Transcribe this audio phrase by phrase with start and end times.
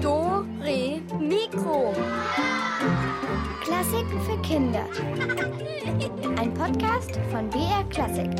[0.00, 1.92] Do, Re, Mikro.
[3.60, 4.86] Klassiken für Kinder.
[6.38, 8.30] Ein Podcast von BR Klassik.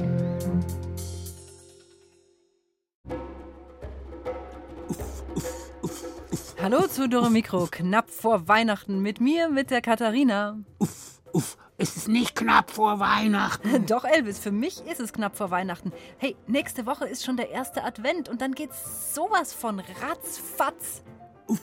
[6.62, 10.60] Hallo zu Dore Mikro, knapp vor Weihnachten mit mir, mit der Katharina.
[10.78, 13.86] Uff, uff, es ist nicht knapp vor Weihnachten.
[13.86, 15.92] Doch, Elvis, für mich ist es knapp vor Weihnachten.
[16.18, 21.02] Hey, nächste Woche ist schon der erste Advent und dann geht's sowas von ratzfatz.
[21.46, 21.60] Uff,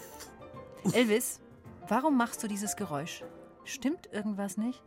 [0.92, 1.40] Elvis,
[1.88, 3.24] warum machst du dieses Geräusch?
[3.64, 4.82] Stimmt irgendwas nicht?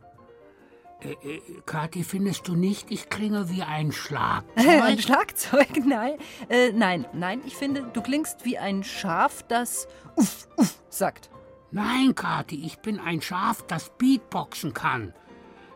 [1.01, 4.43] Äh, äh, Kathi, findest du nicht, ich klinge wie ein Schlag?
[4.55, 5.85] ein Schlagzeug?
[5.85, 6.17] Nein.
[6.49, 11.29] Äh, nein, nein, ich finde, du klingst wie ein Schaf, das uff, uff sagt.
[11.71, 15.13] Nein, Kathi, ich bin ein Schaf, das Beatboxen kann.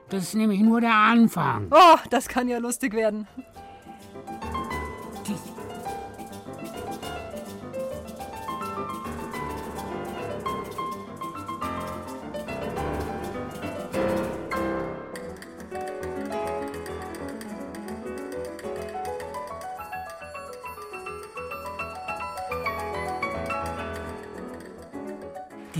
[0.09, 1.68] Das ist nämlich nur der Anfang.
[1.71, 3.27] Oh, das kann ja lustig werden.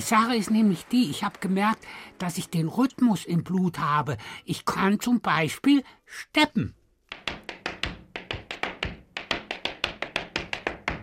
[0.06, 1.84] Sache ist nämlich die, ich habe gemerkt,
[2.20, 4.18] dass ich den Rhythmus im Blut habe.
[4.46, 6.76] Ich kann zum Beispiel steppen.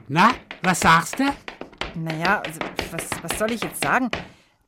[0.09, 1.25] Na, was sagst du?
[1.97, 4.09] Naja, also, was, was soll ich jetzt sagen?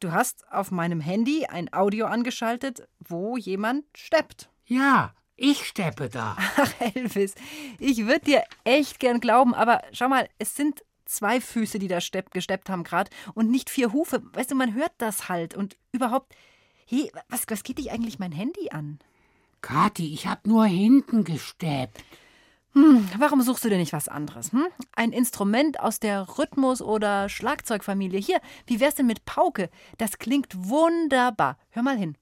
[0.00, 4.50] Du hast auf meinem Handy ein Audio angeschaltet, wo jemand steppt.
[4.66, 6.36] Ja, ich steppe da.
[6.56, 7.34] Ach, Elvis,
[7.78, 12.00] ich würde dir echt gern glauben, aber schau mal, es sind zwei Füße, die da
[12.00, 14.22] stepp, gesteppt haben gerade und nicht vier Hufe.
[14.32, 16.34] Weißt du, man hört das halt und überhaupt.
[16.86, 18.98] Hey, was, was geht dich eigentlich mein Handy an?
[19.62, 22.02] Kathi, ich hab nur hinten gesteppt.
[22.74, 24.52] Hm, warum suchst du dir nicht was anderes?
[24.52, 24.66] Hm?
[24.92, 28.18] Ein Instrument aus der Rhythmus- oder Schlagzeugfamilie.
[28.18, 29.70] Hier, wie wär's denn mit Pauke?
[29.96, 31.56] Das klingt wunderbar.
[31.70, 32.18] Hör mal hin.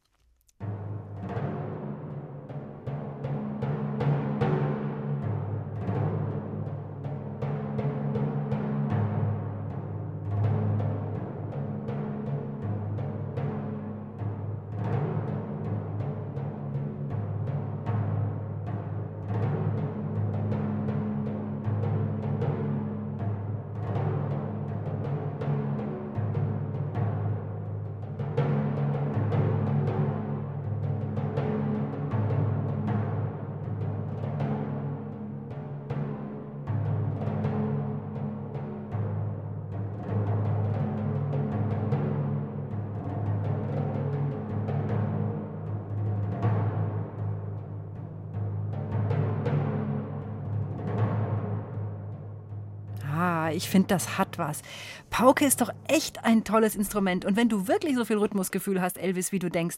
[53.52, 54.62] Ah, ich finde, das hat was.
[55.10, 57.24] Pauke ist doch echt ein tolles Instrument.
[57.24, 59.76] Und wenn du wirklich so viel Rhythmusgefühl hast, Elvis, wie du denkst,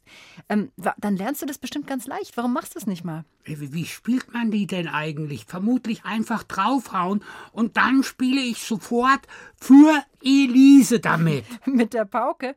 [0.49, 2.37] ähm, dann lernst du das bestimmt ganz leicht.
[2.37, 3.25] Warum machst du es nicht mal?
[3.43, 5.45] Wie, wie spielt man die denn eigentlich?
[5.47, 9.27] Vermutlich einfach draufhauen und dann spiele ich sofort
[9.57, 11.45] für Elise damit.
[11.67, 12.55] Mit der Pauke?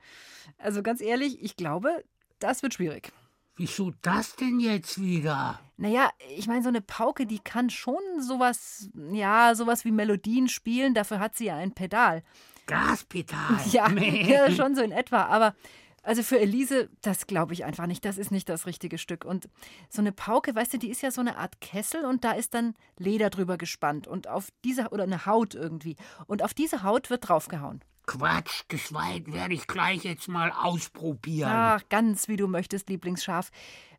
[0.59, 2.03] Also ganz ehrlich, ich glaube,
[2.39, 3.11] das wird schwierig.
[3.57, 5.59] Wieso das denn jetzt wieder?
[5.77, 10.93] Naja, ich meine, so eine Pauke, die kann schon sowas, ja, sowas wie Melodien spielen.
[10.93, 12.23] Dafür hat sie ja ein Pedal.
[12.67, 13.59] Gaspedal.
[13.71, 15.23] Ja, ja, schon so in etwa.
[15.23, 15.55] Aber
[16.03, 18.05] also für Elise, das glaube ich einfach nicht.
[18.05, 19.25] Das ist nicht das richtige Stück.
[19.25, 19.49] Und
[19.89, 22.53] so eine Pauke, weißt du, die ist ja so eine Art Kessel und da ist
[22.53, 25.95] dann Leder drüber gespannt und auf diese oder eine Haut irgendwie.
[26.27, 27.81] Und auf diese Haut wird draufgehauen.
[28.07, 31.51] Quatsch, das weit werde ich gleich jetzt mal ausprobieren.
[31.51, 33.51] Ach, ganz wie du möchtest, Lieblingsschaf.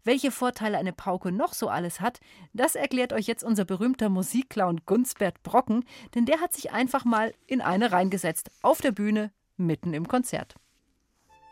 [0.02, 2.18] Welche Vorteile eine Pauke noch so alles hat,
[2.54, 7.34] das erklärt euch jetzt unser berühmter Musikclown Gunsbert Brocken, denn der hat sich einfach mal
[7.46, 10.54] in eine reingesetzt, auf der Bühne, mitten im Konzert.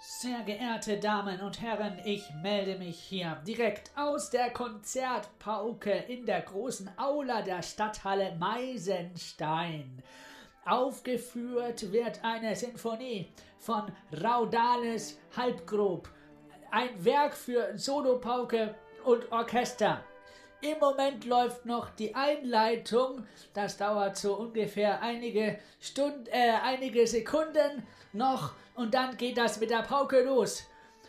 [0.00, 6.40] Sehr geehrte Damen und Herren, ich melde mich hier direkt aus der Konzertpauke in der
[6.40, 10.02] großen Aula der Stadthalle Meisenstein.
[10.66, 13.84] Aufgeführt wird eine Sinfonie von
[14.20, 16.08] Raudales Halbgrob,
[16.72, 18.74] ein Werk für Solopauke
[19.04, 20.02] und Orchester.
[20.60, 23.24] Im Moment läuft noch die Einleitung.
[23.54, 29.70] Das dauert so ungefähr einige Stunden, äh, einige Sekunden noch und dann geht das mit
[29.70, 30.64] der Pauke los.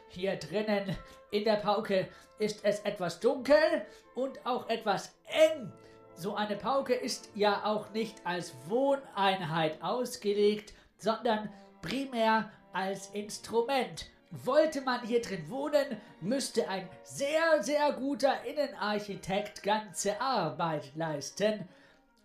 [0.10, 0.96] Hier drinnen
[1.32, 5.74] in der Pauke ist es etwas dunkel und auch etwas eng.
[6.20, 11.48] So eine Pauke ist ja auch nicht als Wohneinheit ausgelegt, sondern
[11.84, 14.10] primär als Instrument.
[14.32, 21.70] Wollte man hier drin wohnen, müsste ein sehr, sehr guter Innenarchitekt ganze Arbeit leisten.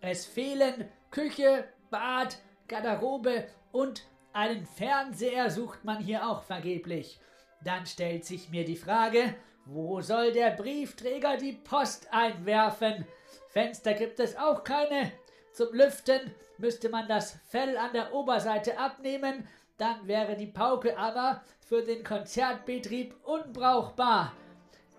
[0.01, 7.19] Es fehlen Küche, Bad, Garderobe und einen Fernseher sucht man hier auch vergeblich.
[7.63, 9.35] Dann stellt sich mir die Frage,
[9.65, 13.05] wo soll der Briefträger die Post einwerfen?
[13.53, 15.11] Fenster gibt es auch keine.
[15.51, 19.47] Zum Lüften müsste man das Fell an der Oberseite abnehmen,
[19.77, 24.33] dann wäre die Pauke aber für den Konzertbetrieb unbrauchbar.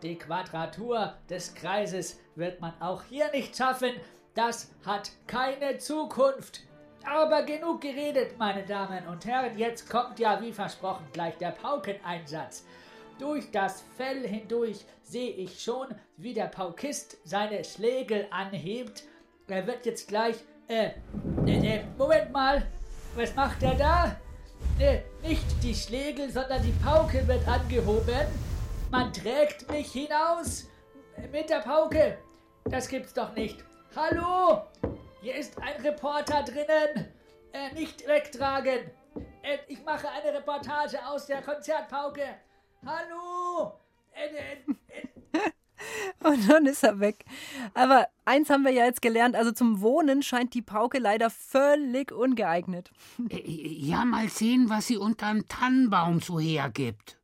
[0.03, 3.93] Die Quadratur des Kreises wird man auch hier nicht schaffen,
[4.37, 6.61] das hat keine Zukunft.
[7.05, 12.65] Aber genug geredet, meine Damen und Herren, jetzt kommt ja wie versprochen gleich der Paukeneinsatz.
[13.19, 19.05] Durch das Fell hindurch sehe ich schon, wie der Paukist seine Schlägel anhebt.
[19.47, 20.91] Er wird jetzt gleich, äh,
[21.47, 22.67] äh, Moment mal,
[23.15, 24.17] was macht er da?
[24.81, 28.27] Äh, nicht die Schlägel, sondern die Pauke wird angehoben.
[28.91, 30.67] Man trägt mich hinaus
[31.31, 32.19] mit der Pauke.
[32.65, 33.65] Das gibt's doch nicht.
[33.95, 34.63] Hallo?
[35.21, 37.13] Hier ist ein Reporter drinnen.
[37.53, 38.91] Äh, nicht wegtragen.
[39.43, 42.23] Äh, ich mache eine Reportage aus der Konzertpauke.
[42.87, 43.73] Hallo?
[44.13, 45.49] Äh, äh.
[46.29, 47.25] Und dann ist er weg.
[47.75, 52.13] Aber eins haben wir ja jetzt gelernt, also zum Wohnen scheint die Pauke leider völlig
[52.13, 52.91] ungeeignet.
[53.31, 57.19] Äh, ja, mal sehen, was sie unter dem Tannenbaum so hergibt.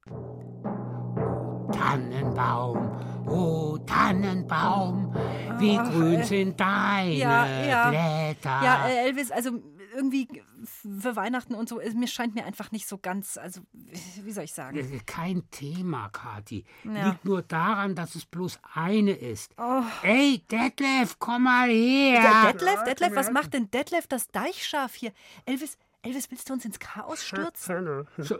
[1.73, 5.15] Tannenbaum, oh Tannenbaum,
[5.59, 7.89] wie Ach, grün sind deine ja, ja.
[7.91, 8.61] Blätter.
[8.65, 9.51] Ja, Elvis, also
[9.95, 10.27] irgendwie
[10.65, 14.53] für Weihnachten und so, mir scheint mir einfach nicht so ganz, also wie soll ich
[14.53, 14.79] sagen?
[14.79, 16.65] Äh, kein Thema, Kathi.
[16.85, 17.11] Ja.
[17.11, 19.53] Liegt nur daran, dass es bloß eine ist.
[19.59, 19.83] Oh.
[20.03, 22.23] Ey, Detlef, komm mal her.
[22.23, 25.12] Der Detlef, Detlef, was macht denn Detlef das Deichschaf hier?
[25.47, 28.07] Elvis, Elvis, willst du uns ins Chaos stürzen?
[28.17, 28.39] So,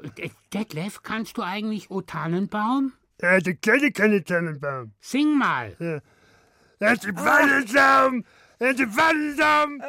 [0.53, 2.93] Detlef, kannst du eigentlich O Tannenbaum?
[3.21, 4.93] Ja, der kenne keine Tannenbaum.
[5.01, 5.77] Sing mal.
[5.79, 6.01] Ja.
[6.79, 7.15] Das ist
[8.61, 9.83] Wallensaum, und der Wallensaum,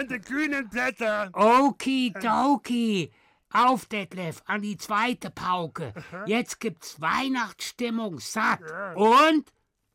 [0.00, 1.30] und die grünen Blätter.
[1.32, 3.12] Okidoki.
[3.52, 5.92] Auf, Detlef, an die zweite Pauke.
[6.26, 8.60] Jetzt gibt's Weihnachtsstimmung satt.
[8.94, 9.52] Und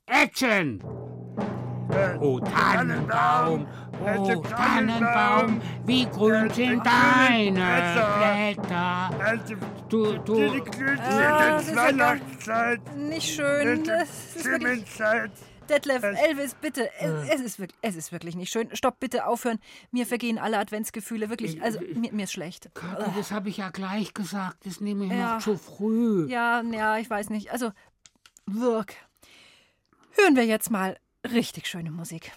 [0.07, 0.81] Action!
[2.19, 3.67] Oh Tannenbaum,
[4.03, 9.09] oh Tannenbaum, wie grün sind deine Blätter.
[9.88, 12.81] Du, du, die äh, Weihnachtszeit.
[12.97, 13.83] Nicht schön.
[13.85, 14.85] Das ist wirklich...
[15.69, 16.89] Detlef, Elvis, bitte.
[17.00, 18.75] Es ist, wirklich, es ist wirklich nicht schön.
[18.75, 19.59] Stopp, bitte aufhören.
[19.91, 21.29] Mir vergehen alle Adventsgefühle.
[21.29, 22.69] Wirklich, also mir, mir ist schlecht.
[23.15, 24.65] Das habe ich ja gleich gesagt.
[24.65, 25.35] Das nehme ich ja.
[25.35, 26.27] noch zu früh.
[26.29, 27.51] Ja, ja, ich weiß nicht.
[27.51, 27.71] Also,
[28.45, 28.94] wirk.
[30.12, 32.31] Hören wir jetzt mal richtig schöne Musik.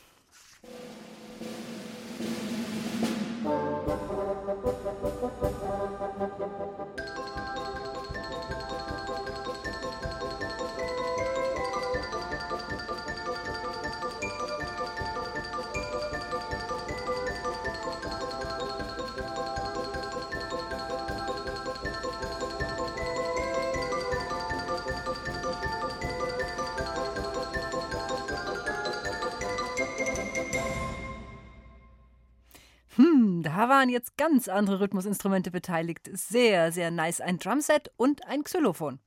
[33.58, 36.08] Da waren jetzt ganz andere Rhythmusinstrumente beteiligt.
[36.12, 37.20] Sehr, sehr nice.
[37.20, 39.00] Ein Drumset und ein Xylophon.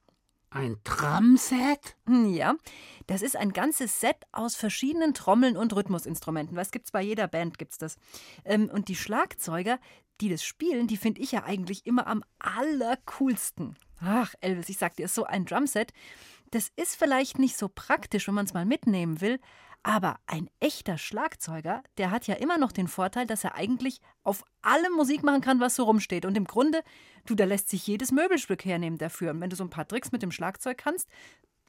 [0.49, 1.95] Ein Drumset?
[2.05, 2.55] Hm, ja,
[3.07, 6.57] das ist ein ganzes Set aus verschiedenen Trommeln und Rhythmusinstrumenten.
[6.57, 7.95] Was gibt's bei jeder Band gibt's das.
[8.43, 9.79] Ähm, und die Schlagzeuger,
[10.19, 13.77] die das spielen, die finde ich ja eigentlich immer am allercoolsten.
[14.01, 15.93] Ach, Elvis, ich sag dir, so ein Drumset,
[16.49, 19.39] das ist vielleicht nicht so praktisch, wenn man es mal mitnehmen will,
[19.83, 24.43] aber ein echter Schlagzeuger, der hat ja immer noch den Vorteil, dass er eigentlich auf
[24.61, 26.25] allem Musik machen kann, was so rumsteht.
[26.25, 26.81] Und im Grunde,
[27.25, 29.31] du, da lässt sich jedes Möbelstück hernehmen dafür.
[29.31, 31.09] Und wenn du so ein paar Tricks mit dem Schlagzeug kannst,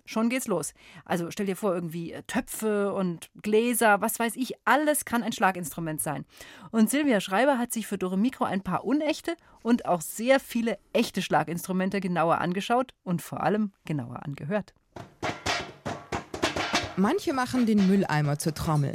[0.05, 0.75] schon geht's los.
[1.05, 5.33] Also stell dir vor, irgendwie äh, Töpfe und Gläser, was weiß ich, alles kann ein
[5.33, 6.27] Schlaginstrument sein.
[6.71, 10.79] Und Silvia Schreiber hat sich für Dore Mikro ein paar unechte und auch sehr viele
[10.93, 14.75] echte Schlaginstrumente genauer angeschaut und vor allem genauer angehört.
[16.97, 18.93] Manche machen den Mülleimer zur Trommel.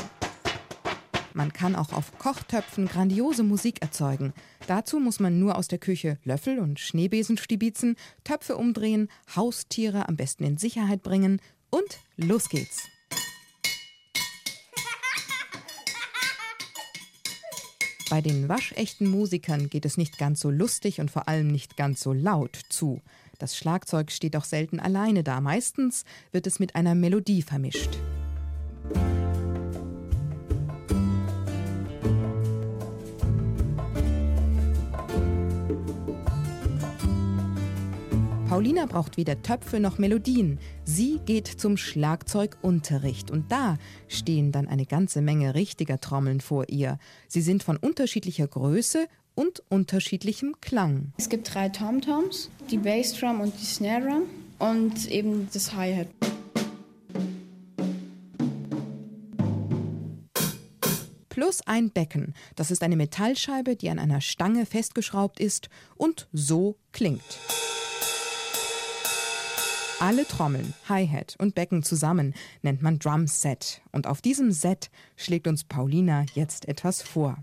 [1.33, 4.33] Man kann auch auf Kochtöpfen grandiose Musik erzeugen.
[4.67, 10.15] Dazu muss man nur aus der Küche Löffel und Schneebesen stibitzen, Töpfe umdrehen, Haustiere am
[10.15, 12.83] besten in Sicherheit bringen und los geht's.
[18.09, 22.01] Bei den waschechten Musikern geht es nicht ganz so lustig und vor allem nicht ganz
[22.01, 23.01] so laut zu.
[23.37, 25.41] Das Schlagzeug steht auch selten alleine da.
[25.41, 27.97] Meistens wird es mit einer Melodie vermischt.
[38.47, 40.57] Paulina braucht weder Töpfe noch Melodien.
[40.85, 43.77] Sie geht zum Schlagzeugunterricht und da
[44.07, 46.97] stehen dann eine ganze Menge richtiger Trommeln vor ihr.
[47.27, 51.13] Sie sind von unterschiedlicher Größe und unterschiedlichem Klang.
[51.17, 54.23] Es gibt drei Tom-Toms, die Bassdrum und die Snare Drum
[54.59, 56.07] und eben das Hi-Hat.
[61.29, 62.33] plus ein Becken.
[62.55, 67.21] Das ist eine Metallscheibe, die an einer Stange festgeschraubt ist und so klingt.
[69.99, 73.83] Alle Trommeln, Hi-Hat und Becken zusammen nennt man Drumset.
[73.91, 77.37] Und auf diesem Set schlägt uns Paulina jetzt etwas vor.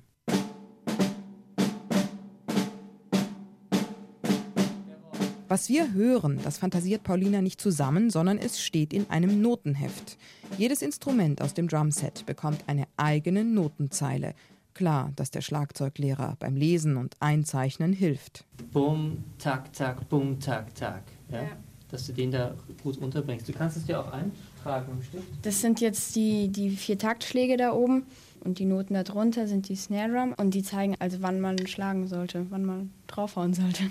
[5.47, 10.17] Was wir hören, das fantasiert Paulina nicht zusammen, sondern es steht in einem Notenheft.
[10.57, 14.35] Jedes Instrument aus dem Drumset bekommt eine eigene Notenzeile.
[14.73, 18.45] Klar, dass der Schlagzeuglehrer beim Lesen und Einzeichnen hilft.
[18.73, 21.03] Bum, tak, tak, bum, tak, tak.
[21.31, 21.43] Ja?
[21.43, 21.49] ja.
[21.91, 23.47] Dass du den da gut unterbringst.
[23.47, 25.29] Du kannst es dir auch eintragen im Stift.
[25.43, 28.07] Das sind jetzt die, die vier Taktschläge da oben.
[28.41, 30.35] Und die Noten darunter sind die Snare Drum.
[30.37, 33.85] Und die zeigen also, wann man schlagen sollte, wann man draufhauen sollte.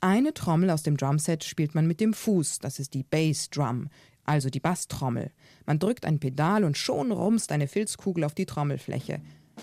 [0.00, 3.88] Eine Trommel aus dem Drumset spielt man mit dem Fuß, das ist die Bass Drum,
[4.24, 5.30] also die Basstrommel.
[5.64, 9.20] Man drückt ein Pedal und schon rumst eine Filzkugel auf die Trommelfläche.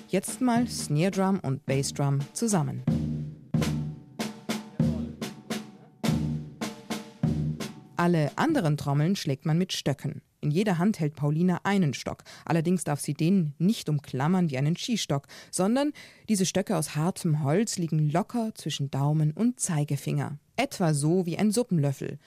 [0.07, 2.83] Jetzt mal Snare Drum und Bass Drum zusammen.
[7.95, 10.21] Alle anderen Trommeln schlägt man mit Stöcken.
[10.41, 12.23] In jeder Hand hält Paulina einen Stock.
[12.43, 15.93] Allerdings darf sie den nicht umklammern wie einen Skistock, sondern
[16.27, 20.37] diese Stöcke aus hartem Holz liegen locker zwischen Daumen und Zeigefinger.
[20.57, 22.17] Etwa so wie ein Suppenlöffel.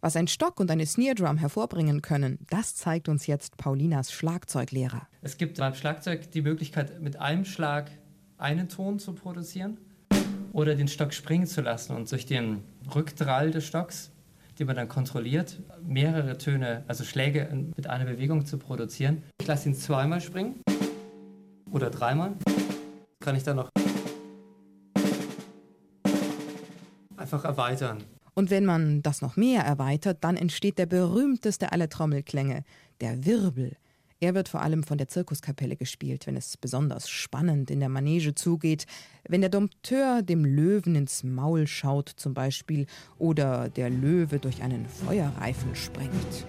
[0.00, 5.08] Was ein Stock und eine Snare Drum hervorbringen können, das zeigt uns jetzt Paulinas Schlagzeuglehrer.
[5.22, 7.90] Es gibt beim Schlagzeug die Möglichkeit, mit einem Schlag
[8.38, 9.78] einen Ton zu produzieren
[10.52, 12.62] oder den Stock springen zu lassen und durch den
[12.94, 14.12] Rückdrall des Stocks
[14.58, 19.22] die man dann kontrolliert, mehrere Töne, also Schläge mit einer Bewegung zu produzieren.
[19.40, 20.62] Ich lasse ihn zweimal springen
[21.70, 22.32] oder dreimal.
[23.20, 23.68] Kann ich dann noch
[27.16, 27.98] einfach erweitern.
[28.34, 32.64] Und wenn man das noch mehr erweitert, dann entsteht der berühmteste aller Trommelklänge,
[33.00, 33.76] der Wirbel.
[34.18, 38.34] Er wird vor allem von der Zirkuskapelle gespielt, wenn es besonders spannend in der Manege
[38.34, 38.86] zugeht,
[39.28, 42.86] wenn der Dompteur dem Löwen ins Maul schaut zum Beispiel
[43.18, 46.46] oder der Löwe durch einen Feuerreifen sprengt.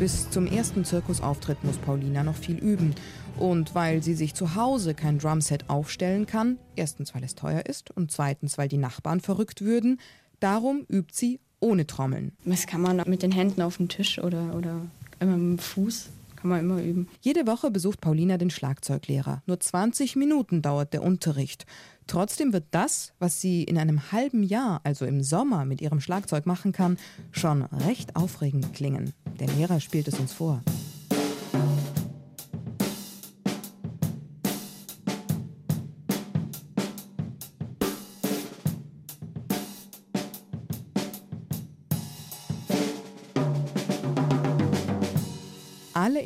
[0.00, 2.94] Bis zum ersten Zirkusauftritt muss Paulina noch viel üben.
[3.38, 7.90] Und weil sie sich zu Hause kein Drumset aufstellen kann, erstens weil es teuer ist
[7.90, 10.00] und zweitens weil die Nachbarn verrückt würden,
[10.40, 12.32] darum übt sie ohne Trommeln.
[12.46, 14.86] Das kann man mit den Händen auf dem Tisch oder, oder
[15.20, 16.08] mit dem Fuß.
[16.40, 17.08] Kann man immer üben.
[17.20, 19.42] Jede Woche besucht Paulina den Schlagzeuglehrer.
[19.46, 21.66] Nur 20 Minuten dauert der Unterricht.
[22.06, 26.46] Trotzdem wird das, was sie in einem halben Jahr, also im Sommer, mit ihrem Schlagzeug
[26.46, 26.98] machen kann,
[27.30, 29.12] schon recht aufregend klingen.
[29.38, 30.62] Der Lehrer spielt es uns vor.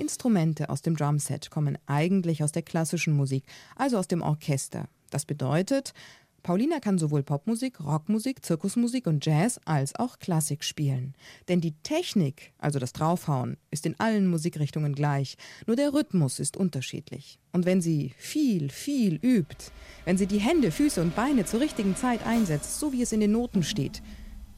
[0.05, 3.43] Instrumente aus dem Drumset kommen eigentlich aus der klassischen Musik,
[3.75, 4.87] also aus dem Orchester.
[5.09, 5.95] Das bedeutet,
[6.43, 11.15] Paulina kann sowohl Popmusik, Rockmusik, Zirkusmusik und Jazz als auch Klassik spielen.
[11.49, 16.59] Denn die Technik, also das Draufhauen, ist in allen Musikrichtungen gleich, nur der Rhythmus ist
[16.59, 17.39] unterschiedlich.
[17.53, 19.73] Und wenn sie viel, viel übt,
[20.05, 23.21] wenn sie die Hände, Füße und Beine zur richtigen Zeit einsetzt, so wie es in
[23.21, 24.03] den Noten steht,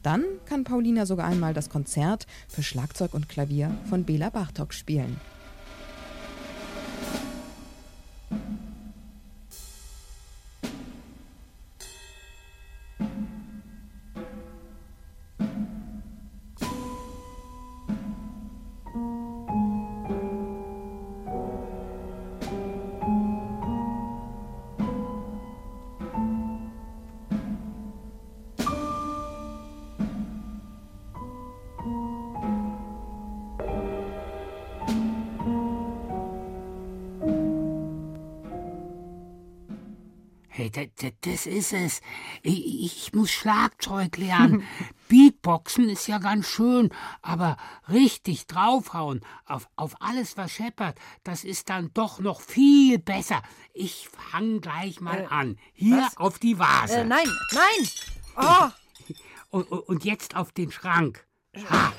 [0.03, 5.17] dann kann Paulina sogar einmal das Konzert für Schlagzeug und Klavier von Bela Bartok spielen.
[41.21, 42.01] Das ist es.
[42.41, 44.63] Ich, muss Schlagzeug lernen.
[45.07, 46.89] Beatboxen ist ja ganz schön,
[47.21, 53.41] aber richtig draufhauen auf, auf alles, was scheppert, das ist dann doch noch viel besser.
[53.73, 55.57] Ich fange gleich mal äh, an.
[55.73, 56.17] Hier was?
[56.17, 56.97] auf die Vase.
[56.97, 57.89] Äh, nein, nein!
[58.35, 59.13] Oh.
[59.49, 61.25] Und, und, jetzt auf den Schrank.
[61.69, 61.93] Ha.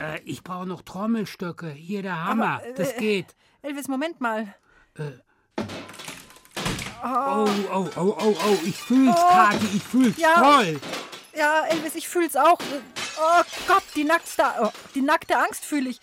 [0.00, 1.70] Äh, ich brauche noch Trommelstöcke.
[1.70, 2.56] Hier der Hammer.
[2.56, 3.36] Aber, äh, das geht.
[3.62, 4.52] Elvis, Moment mal.
[7.04, 8.58] Oh, oh, oh, oh, oh.
[8.64, 9.66] Ich fühl's, Kathi.
[9.76, 10.42] Ich fühl's Ja.
[10.42, 10.80] voll.
[11.36, 12.58] Ja, Elvis, ich fühl's auch.
[13.18, 16.00] Oh Gott, die nackte, oh, die nackte Angst fühle ich.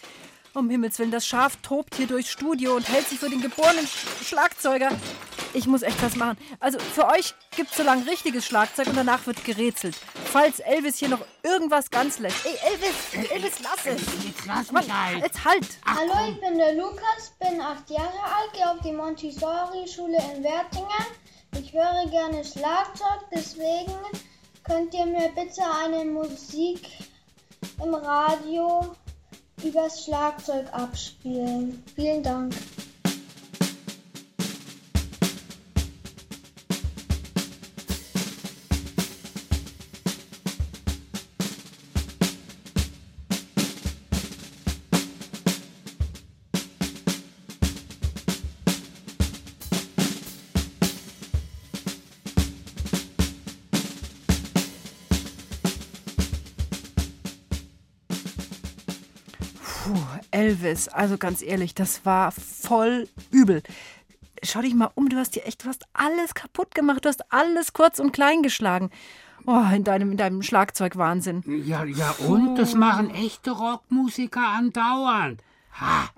[0.53, 3.87] Um Himmels Willen, das Schaf tobt hier durchs Studio und hält sich für den geborenen
[3.87, 4.89] Sch Schlagzeuger.
[5.53, 6.37] Ich muss echt was machen.
[6.59, 9.95] Also für euch gibt's so lange richtiges Schlagzeug und danach wird gerätselt.
[10.25, 12.45] Falls Elvis hier noch irgendwas ganz lässt.
[12.45, 14.01] Ey, Elvis, Elvis, lass es.
[14.25, 15.23] Jetzt lass mich halt.
[15.23, 15.67] jetzt halt.
[15.85, 21.07] Hallo, ich bin der Lukas, bin acht Jahre alt, gehe auf die Montessori-Schule in Wertingen.
[21.59, 23.93] Ich höre gerne Schlagzeug, deswegen
[24.63, 26.87] könnt ihr mir bitte eine Musik
[27.83, 28.95] im Radio
[29.63, 31.83] übers Schlagzeug abspielen.
[31.95, 32.53] Vielen Dank.
[60.61, 63.63] Elvis, also ganz ehrlich, das war voll übel.
[64.43, 67.31] Schau dich mal um, du hast dir echt, du hast alles kaputt gemacht, du hast
[67.31, 68.89] alles kurz und klein geschlagen.
[69.45, 71.43] Oh, in deinem, in deinem Schlagzeugwahnsinn.
[71.65, 75.41] Ja, ja, und das machen echte Rockmusiker andauernd.
[75.79, 76.09] Ha,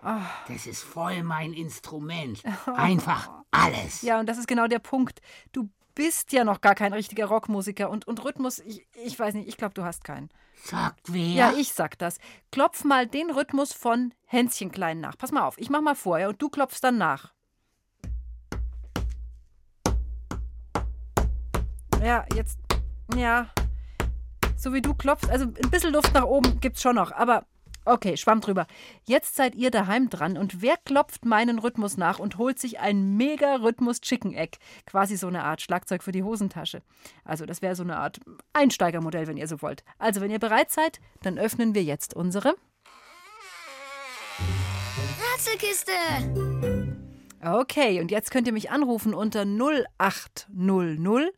[0.47, 2.43] das ist voll mein Instrument.
[2.65, 4.01] Einfach alles.
[4.01, 5.21] Ja, und das ist genau der Punkt.
[5.53, 9.47] Du bist ja noch gar kein richtiger Rockmusiker und, und Rhythmus, ich, ich weiß nicht,
[9.47, 10.29] ich glaube, du hast keinen.
[10.63, 11.21] Sagt wer?
[11.21, 12.19] Ja, ich sag das.
[12.51, 15.17] Klopf mal den Rhythmus von Hänschen klein nach.
[15.17, 17.33] Pass mal auf, ich mach mal vorher und du klopfst dann nach.
[22.01, 22.59] Ja, jetzt,
[23.15, 23.49] ja,
[24.57, 27.45] so wie du klopfst, also ein bisschen Luft nach oben gibt's schon noch, aber
[27.85, 28.67] okay, schwamm drüber.
[29.05, 33.15] Jetzt seid ihr daheim dran und wer klopft meinen Rhythmus nach und holt sich ein
[33.17, 36.81] mega Rhythmus Chicken Egg, quasi so eine Art Schlagzeug für die Hosentasche.
[37.23, 38.19] Also das wäre so eine Art
[38.53, 39.83] Einsteigermodell, wenn ihr so wollt.
[39.97, 42.55] Also wenn ihr bereit seid, dann öffnen wir jetzt unsere
[45.33, 45.91] Rätselkiste.
[47.43, 51.33] Okay, und jetzt könnt ihr mich anrufen unter 0800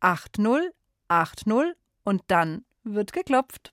[0.00, 0.70] 80
[1.08, 1.74] 80
[2.04, 3.72] und dann wird geklopft.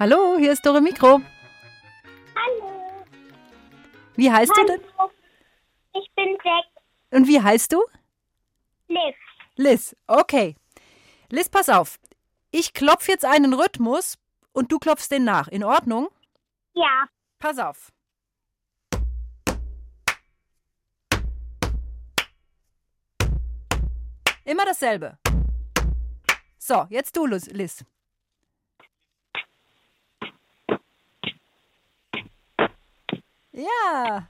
[0.00, 1.20] Hallo, hier ist Dore Mikro.
[2.34, 3.04] Hallo.
[4.16, 4.80] Wie heißt du denn?
[5.92, 6.84] Ich bin sechs.
[7.10, 7.84] Und wie heißt du?
[8.88, 9.14] Liv.
[9.56, 9.94] Liz.
[10.06, 10.56] Okay.
[11.28, 12.00] Liz, pass auf.
[12.50, 14.16] Ich klopfe jetzt einen Rhythmus
[14.52, 15.48] und du klopfst den nach.
[15.48, 16.08] In Ordnung?
[16.72, 17.06] Ja.
[17.38, 17.92] Pass auf.
[24.46, 25.18] Immer dasselbe.
[26.56, 27.84] So, jetzt du, Liz.
[33.60, 34.28] Ja.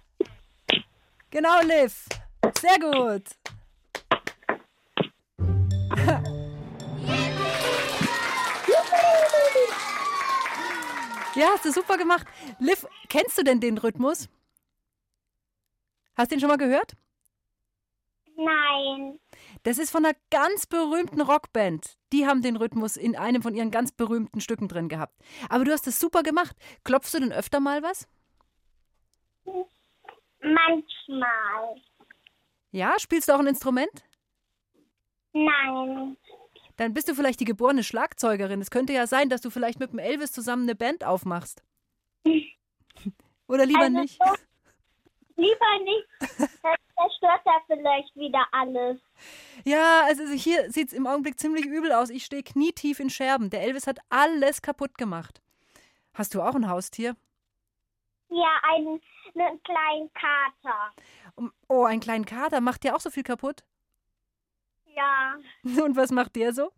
[1.30, 2.08] Genau, Liv.
[2.58, 3.24] Sehr gut.
[11.36, 12.26] Ja, hast du super gemacht.
[12.58, 14.28] Liv, kennst du denn den Rhythmus?
[16.16, 16.96] Hast du ihn schon mal gehört?
[18.36, 19.20] Nein.
[19.62, 21.96] Das ist von einer ganz berühmten Rockband.
[22.12, 25.14] Die haben den Rhythmus in einem von ihren ganz berühmten Stücken drin gehabt.
[25.48, 26.56] Aber du hast es super gemacht.
[26.82, 28.08] Klopfst du denn öfter mal was?
[30.40, 31.80] Manchmal.
[32.72, 33.90] Ja, spielst du auch ein Instrument?
[35.32, 36.16] Nein.
[36.76, 38.60] Dann bist du vielleicht die geborene Schlagzeugerin.
[38.60, 41.62] Es könnte ja sein, dass du vielleicht mit dem Elvis zusammen eine Band aufmachst.
[43.48, 44.18] Oder lieber Also nicht?
[44.22, 44.34] so-
[45.36, 46.06] Lieber nicht.
[46.28, 46.50] Das
[46.94, 49.00] zerstört da vielleicht wieder alles.
[49.64, 52.10] Ja, also hier sieht es im Augenblick ziemlich übel aus.
[52.10, 53.48] Ich stehe knietief in Scherben.
[53.50, 55.40] Der Elvis hat alles kaputt gemacht.
[56.12, 57.16] Hast du auch ein Haustier?
[58.30, 59.00] Ja, einen,
[59.34, 60.92] einen kleinen Kater.
[61.68, 62.60] Oh, einen kleinen Kater.
[62.60, 63.64] Macht der auch so viel kaputt?
[64.86, 65.36] Ja,
[65.84, 66.72] Und was macht der so?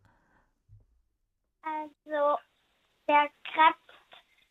[1.65, 2.39] also
[3.09, 3.79] der kratzt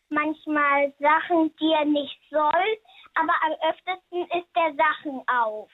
[0.08, 2.78] manchmal Sachen, die er nicht soll,
[3.14, 5.70] aber am öftesten isst er Sachen auf.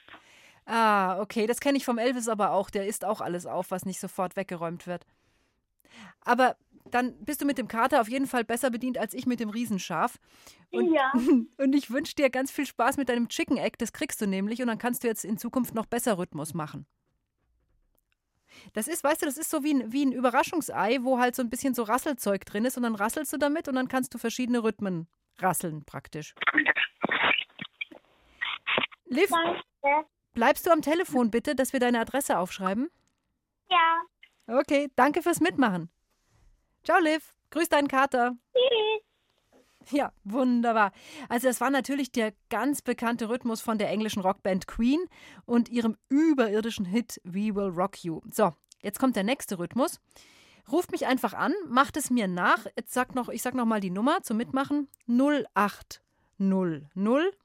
[0.67, 2.71] Ah, okay, das kenne ich vom Elvis aber auch.
[2.71, 5.07] Der isst auch alles auf, was nicht sofort weggeräumt wird.
[6.25, 6.57] Aber
[6.95, 9.51] dann bist du mit dem Kater auf jeden Fall besser bedient als ich mit dem
[9.51, 10.19] Riesenschaf.
[10.71, 11.13] Und, Ja.
[11.57, 13.77] und ich wünsche dir ganz viel Spaß mit deinem Chicken Egg.
[13.79, 16.87] Das kriegst du nämlich und dann kannst du jetzt in Zukunft noch besser Rhythmus machen.
[18.73, 21.43] Das ist, weißt du, das ist so wie ein, wie ein Überraschungsei, wo halt so
[21.43, 24.19] ein bisschen so Rasselzeug drin ist und dann rasselst du damit und dann kannst du
[24.19, 25.07] verschiedene Rhythmen
[25.39, 26.35] rasseln praktisch.
[29.07, 29.31] Liv,
[30.35, 32.91] bleibst du am Telefon bitte, dass wir deine Adresse aufschreiben?
[33.71, 34.59] Ja.
[34.61, 35.91] Okay, danke fürs Mitmachen.
[36.89, 37.35] Ciao, Liv.
[37.51, 38.35] Grüß deinen Kater.
[39.91, 40.93] Ja, wunderbar.
[41.29, 44.99] Also das war natürlich der ganz bekannte Rhythmus von der englischen Rockband Queen
[45.45, 48.23] und ihrem überirdischen Hit We Will Rock You.
[48.33, 50.01] So, jetzt kommt der nächste Rhythmus.
[50.73, 52.65] Ruft mich einfach an, macht es mir nach.
[52.75, 54.89] Jetzt sag noch, ich sag noch mal die Nummer zum Mitmachen.
[55.09, 57.37] 0800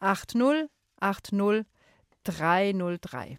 [0.00, 0.68] 80
[0.98, 1.66] 80
[2.24, 3.38] 303.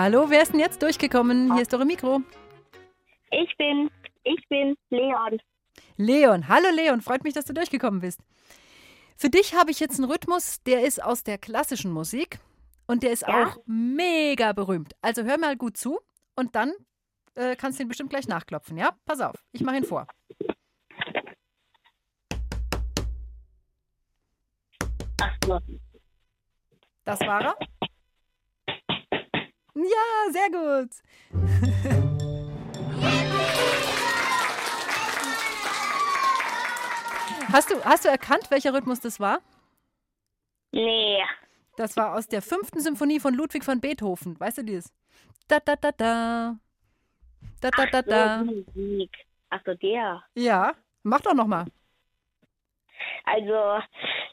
[0.00, 1.52] Hallo, wer ist denn jetzt durchgekommen?
[1.54, 2.20] Hier ist eure Mikro.
[3.32, 3.90] Ich bin,
[4.22, 5.40] ich bin Leon.
[5.96, 6.46] Leon.
[6.46, 8.20] Hallo Leon, freut mich, dass du durchgekommen bist.
[9.16, 12.38] Für dich habe ich jetzt einen Rhythmus, der ist aus der klassischen Musik
[12.86, 13.46] und der ist Ja?
[13.48, 14.94] auch mega berühmt.
[15.02, 15.98] Also hör mal gut zu
[16.36, 16.72] und dann
[17.34, 18.90] äh, kannst du ihn bestimmt gleich nachklopfen, ja?
[19.04, 20.06] Pass auf, ich mache ihn vor.
[27.04, 27.56] Das war er?
[29.78, 30.90] Ja, sehr gut.
[37.52, 39.38] Hast du, hast du erkannt, welcher Rhythmus das war?
[40.72, 41.22] Nee.
[41.76, 44.38] Das war aus der fünften Symphonie von Ludwig van Beethoven.
[44.38, 44.92] Weißt du dieses?
[45.48, 46.56] Da da da da.
[47.60, 48.44] Da da da da.
[49.50, 50.22] Ach so, der.
[50.34, 50.72] Ja,
[51.04, 51.64] mach doch noch mal.
[53.24, 53.80] Also,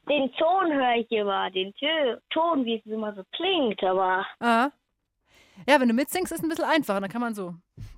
[0.09, 4.69] den Ton höre ich immer, den Tö Ton, wie es immer so klingt, aber Ah.
[5.67, 7.01] Ja, wenn du mitsingst, ist es ein bisschen einfacher.
[7.01, 7.55] Dann kann man so.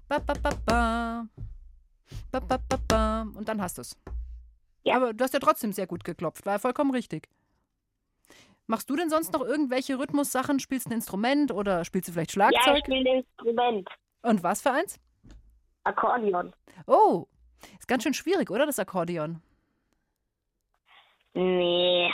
[0.08, 1.28] Ba, ba, ba, ba.
[2.32, 3.22] Ba, ba, ba, ba.
[3.36, 3.98] Und dann hast du es.
[4.84, 4.96] Ja.
[4.96, 6.46] Aber du hast ja trotzdem sehr gut geklopft.
[6.46, 7.28] War ja vollkommen richtig.
[8.68, 10.60] Machst du denn sonst noch irgendwelche Rhythmussachen?
[10.60, 12.84] Spielst du ein Instrument oder spielst du vielleicht ja, ich Schlagzeug?
[12.86, 13.90] spiele ein Instrument.
[14.24, 15.00] Und was für eins?
[15.84, 16.54] Akkordeon.
[16.86, 17.28] Oh,
[17.80, 18.66] ist ganz schön schwierig, oder?
[18.66, 19.42] Das Akkordeon.
[21.34, 22.12] Nee.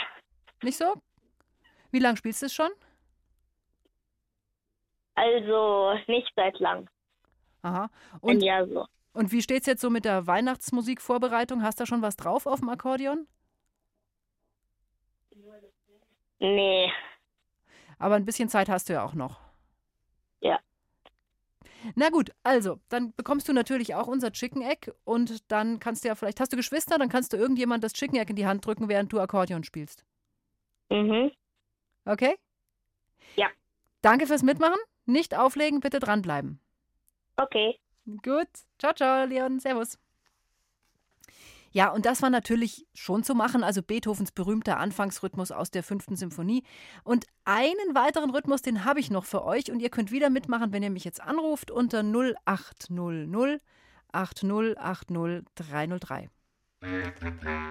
[0.62, 0.94] Nicht so?
[1.90, 2.70] Wie lange spielst du es schon?
[5.14, 6.88] Also, nicht seit lang.
[7.62, 7.90] Aha.
[8.12, 8.86] Ein Und, Jahr so.
[9.12, 11.62] und wie steht's jetzt so mit der Weihnachtsmusikvorbereitung?
[11.62, 13.26] Hast du da schon was drauf auf dem Akkordeon?
[16.40, 16.92] Nee.
[17.98, 19.40] Aber ein bisschen Zeit hast du ja auch noch.
[20.40, 20.58] Ja.
[21.94, 26.08] Na gut, also, dann bekommst du natürlich auch unser Chicken Egg und dann kannst du
[26.08, 28.66] ja vielleicht, hast du Geschwister, dann kannst du irgendjemand das Chicken Egg in die Hand
[28.66, 30.04] drücken, während du Akkordeon spielst.
[30.90, 31.30] Mhm.
[32.04, 32.36] Okay?
[33.36, 33.48] Ja.
[34.02, 34.78] Danke fürs Mitmachen.
[35.06, 36.60] Nicht auflegen, bitte dranbleiben.
[37.36, 37.78] Okay.
[38.06, 38.48] Gut.
[38.78, 39.60] Ciao, ciao, Leon.
[39.60, 39.98] Servus.
[41.72, 46.14] Ja, und das war natürlich schon zu machen, also Beethovens berühmter Anfangsrhythmus aus der fünften
[46.14, 46.62] Symphonie.
[47.02, 50.72] Und einen weiteren Rhythmus, den habe ich noch für euch und ihr könnt wieder mitmachen,
[50.72, 53.60] wenn ihr mich jetzt anruft unter 0800
[54.14, 54.48] 80
[56.84, 56.92] 80
[57.22, 57.64] 303.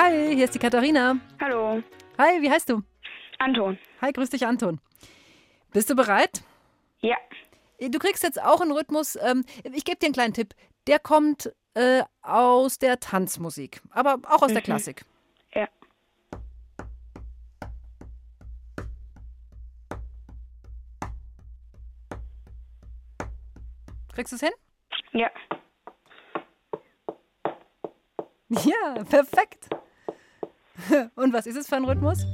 [0.00, 1.16] Hi, hier ist die Katharina.
[1.40, 1.82] Hallo.
[2.18, 2.84] Hi, wie heißt du?
[3.40, 3.76] Anton.
[4.00, 4.78] Hi, grüß dich, Anton.
[5.72, 6.44] Bist du bereit?
[7.00, 7.16] Ja.
[7.78, 9.18] Äh, du kriegst jetzt auch einen Rhythmus.
[9.20, 10.54] Ähm, ich gebe dir einen kleinen Tipp.
[10.86, 14.54] Der kommt äh, aus der Tanzmusik, aber auch aus mhm.
[14.54, 15.04] der Klassik.
[15.52, 15.68] Ja.
[24.14, 24.52] Kriegst du es hin?
[25.10, 25.28] Ja.
[28.48, 29.68] Ja, perfekt.
[31.16, 32.24] Und was ist es für ein Rhythmus?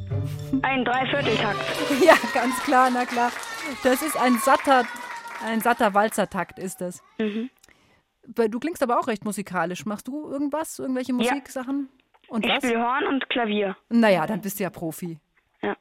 [0.62, 1.59] Ein Dreivierteltakt.
[2.04, 3.30] Ja, ganz klar, na klar.
[3.83, 4.85] Das ist ein satter,
[5.44, 7.02] ein satter Walzertakt ist das.
[7.18, 7.50] Mhm.
[8.26, 9.85] Du klingst aber auch recht musikalisch.
[9.87, 11.16] Machst du irgendwas, irgendwelche Ja.
[11.18, 11.88] Musiksachen?
[12.28, 13.76] Und ich spiele Horn und Klavier.
[13.90, 15.18] Naja, dann bist du ja Profi.
[15.62, 15.76] Ja.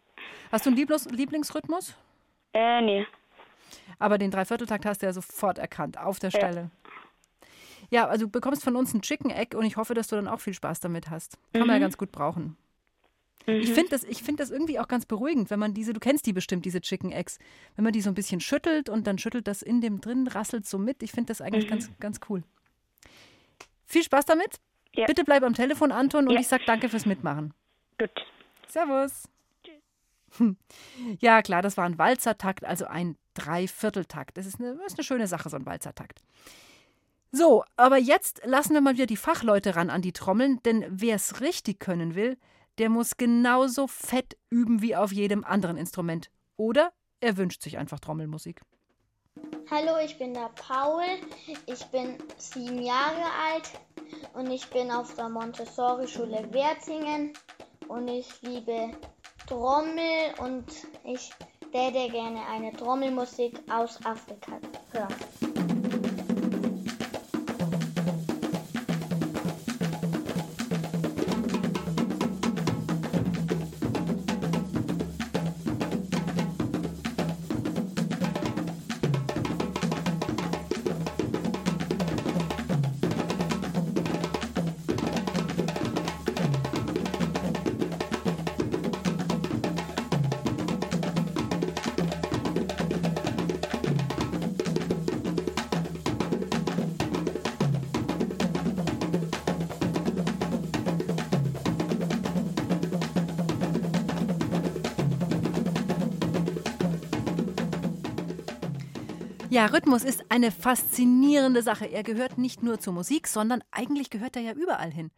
[0.52, 1.95] Hast du einen Lieblings Lieblingsrhythmus?
[2.54, 3.08] Äh, nee.
[3.97, 6.39] Aber den Dreivierteltakt hast du ja sofort erkannt, auf der Ja.
[6.39, 6.69] Stelle.
[7.89, 10.28] Ja, also du bekommst von uns ein Chicken Egg und ich hoffe, dass du dann
[10.28, 11.38] auch viel Spaß damit hast.
[11.54, 11.82] Kann man ja Mhm.
[11.82, 12.58] ganz gut brauchen.
[13.46, 16.26] Ich finde das, ich find das irgendwie auch ganz beruhigend, wenn man diese, du kennst
[16.26, 17.39] die bestimmt, diese Chicken Eggs,
[17.76, 20.65] wenn man die so ein bisschen schüttelt und dann schüttelt das in dem drin, rasselt
[20.65, 21.04] so mit.
[21.04, 21.69] Ich finde das eigentlich Mhm.
[21.69, 22.43] ganz, ganz cool.
[23.86, 24.60] Viel Spaß damit.
[24.96, 25.08] Ja.
[25.08, 26.39] Bitte bleib am Telefon, Anton, und Ja.
[26.39, 27.54] ich sag danke fürs Mitmachen.
[28.00, 28.12] Gut.
[28.67, 29.24] Servus.
[30.38, 30.58] Hm.
[31.19, 34.38] Ja, klar, das war ein Walzertakt, also ein Dreivierteltakt.
[34.38, 36.22] Das ist eine, das ist eine schöne Sache, so ein Walzertakt.
[37.36, 41.15] So, aber jetzt lassen wir mal wieder die Fachleute ran an die Trommeln, denn wer
[41.15, 42.38] es richtig können will,
[42.78, 46.30] der muss genauso fett üben wie auf jedem anderen Instrument.
[46.58, 48.62] Oder er wünscht sich einfach Trommelmusik.
[49.72, 51.02] Hallo, ich bin der Paul.
[51.65, 53.72] Ich bin sieben Jahre alt
[54.36, 57.34] und ich bin auf der Montessori-Schule Wertingen
[57.88, 58.91] und ich liebe
[59.48, 60.65] Trommel und
[61.04, 61.32] ich
[61.72, 64.60] würde gerne eine Trommelmusik aus Afrika
[64.91, 65.53] hören.
[109.54, 111.86] Ja, Rhythmus ist eine faszinierende Sache.
[111.86, 115.12] Er gehört nicht nur zur Musik, sondern eigentlich gehört er ja überall hin.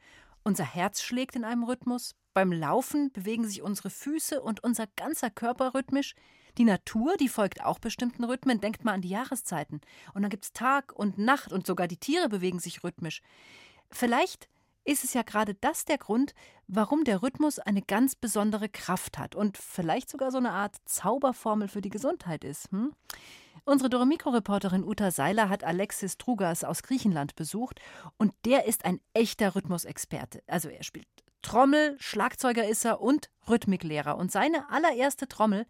[0.44, 2.16] Unser Herz schlägt in einem Rhythmus.
[2.34, 6.16] Beim Laufen bewegen sich unsere Füße und unser ganzer Körper rhythmisch.
[6.58, 8.60] Die Natur, die folgt auch bestimmten Rhythmen.
[8.60, 9.80] Denkt mal an die Jahreszeiten.
[10.14, 13.22] Und dann gibt es Tag und Nacht und sogar die Tiere bewegen sich rhythmisch.
[13.90, 14.50] Vielleicht
[14.84, 16.34] ist es ja gerade das der Grund,
[16.68, 21.70] warum der Rhythmus eine ganz besondere Kraft hat und vielleicht sogar so eine Art Zauberformel
[21.70, 22.70] für die Gesundheit ist.
[22.74, 22.92] Hm?
[23.68, 27.80] Unsere Doremikro-Reporterin Uta Seiler hat Alexis Trugas aus Griechenland besucht
[28.18, 30.44] und der ist ein echter Rhythmusexperte.
[30.46, 31.08] Also er spielt
[31.42, 34.18] Trommel, Schlagzeuger ist er und Rhythmiklehrer.
[34.18, 35.66] Und seine allererste Trommel,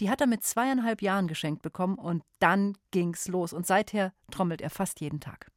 [0.00, 3.52] die hat er mit zweieinhalb Jahren geschenkt bekommen und dann ging's los.
[3.52, 5.50] Und seither trommelt er fast jeden Tag.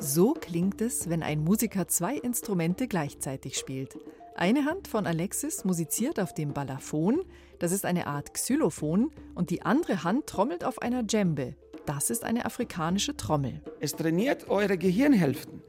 [0.00, 3.96] So klingt es, wenn ein Musiker zwei Instrumente gleichzeitig spielt.
[4.34, 7.22] Eine Hand von Alexis musiziert auf dem Balaphon,
[7.58, 11.56] das ist eine Art Xylophon, und die andere Hand trommelt auf einer Djembe,
[11.86, 13.62] das ist eine afrikanische Trommel.
[13.80, 15.62] Es trainiert eure Gehirnhälften.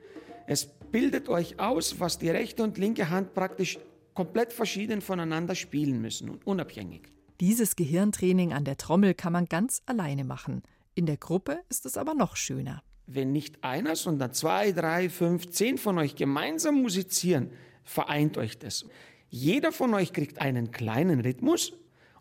[0.48, 3.80] Es bildet euch aus, was die rechte und linke Hand praktisch
[4.14, 7.04] komplett verschieden voneinander spielen müssen und unabhängig.
[7.40, 10.64] Dieses Gehirntraining an der Trommel kann man ganz alleine machen.
[10.96, 12.82] In der Gruppe ist es aber noch schöner.
[13.08, 17.52] Wenn nicht einer, sondern zwei, drei, fünf, zehn von euch gemeinsam musizieren,
[17.84, 18.86] vereint euch das.
[19.30, 21.74] Jeder von euch kriegt einen kleinen Rhythmus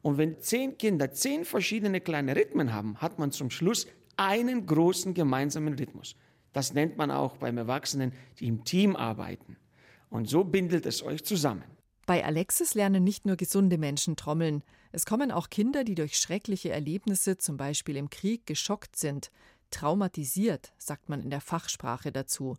[0.03, 5.13] und wenn zehn Kinder zehn verschiedene kleine Rhythmen haben, hat man zum Schluss einen großen
[5.13, 6.15] gemeinsamen Rhythmus.
[6.53, 9.57] Das nennt man auch beim Erwachsenen, die im Team arbeiten.
[10.09, 11.65] Und so bindet es euch zusammen.
[12.07, 16.71] Bei Alexis lernen nicht nur gesunde Menschen trommeln, es kommen auch Kinder, die durch schreckliche
[16.71, 19.31] Erlebnisse, zum Beispiel im Krieg, geschockt sind,
[19.71, 22.57] traumatisiert, sagt man in der Fachsprache dazu,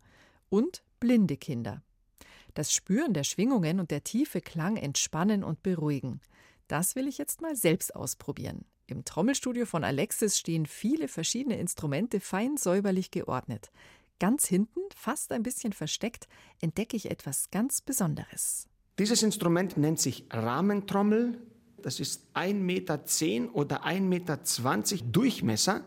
[0.50, 1.82] und blinde Kinder.
[2.54, 6.22] Das Spüren der Schwingungen und der tiefe Klang entspannen und beruhigen.
[6.68, 8.66] Das will ich jetzt mal selbst ausprobieren.
[8.88, 13.70] Im Trommelstudio von Alexis stehen viele verschiedene Instrumente fein säuberlich geordnet.
[14.20, 16.28] Ganz hinten, fast ein bisschen versteckt,
[16.62, 18.68] entdecke ich etwas ganz Besonderes.
[18.98, 21.40] Dieses Instrument nennt sich Rahmentrommel.
[21.82, 23.00] Das ist 1,10 Meter
[23.54, 24.40] oder 1,20 Meter
[25.12, 25.84] Durchmesser.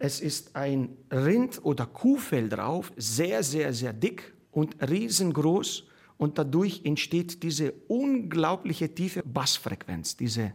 [0.00, 5.88] Es ist ein Rind- oder Kuhfell drauf, sehr, sehr, sehr dick und riesengroß.
[6.16, 10.52] Und dadurch entsteht diese unglaubliche tiefe Bassfrequenz, diese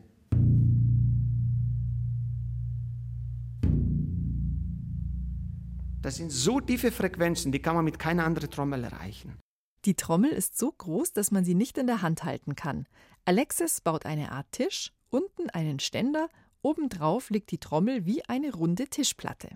[6.02, 9.38] Das sind so tiefe Frequenzen, die kann man mit keiner anderen Trommel erreichen.
[9.86, 12.88] Die Trommel ist so groß, dass man sie nicht in der Hand halten kann.
[13.24, 16.28] Alexis baut eine Art Tisch, unten einen Ständer,
[16.64, 19.50] obendrauf liegt die Trommel wie eine runde Tischplatte.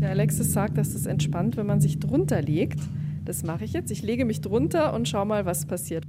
[0.00, 2.78] Der Alexis sagt, dass es entspannt, wenn man sich drunter legt.
[3.24, 3.90] Das mache ich jetzt.
[3.90, 6.04] Ich lege mich drunter und schau mal, was passiert.